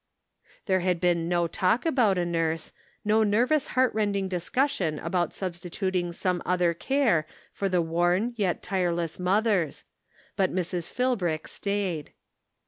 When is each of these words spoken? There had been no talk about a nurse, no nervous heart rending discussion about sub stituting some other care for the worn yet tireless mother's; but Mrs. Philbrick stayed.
There 0.65 0.79
had 0.79 0.99
been 0.99 1.29
no 1.29 1.45
talk 1.45 1.85
about 1.85 2.17
a 2.17 2.25
nurse, 2.25 2.73
no 3.05 3.21
nervous 3.21 3.67
heart 3.77 3.93
rending 3.93 4.27
discussion 4.27 4.97
about 4.97 5.31
sub 5.31 5.53
stituting 5.53 6.11
some 6.11 6.41
other 6.43 6.73
care 6.73 7.27
for 7.51 7.69
the 7.69 7.83
worn 7.83 8.33
yet 8.35 8.63
tireless 8.63 9.19
mother's; 9.19 9.83
but 10.35 10.51
Mrs. 10.51 10.89
Philbrick 10.91 11.47
stayed. 11.47 12.13